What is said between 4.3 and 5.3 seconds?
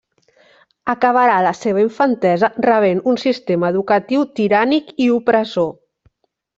tirànic i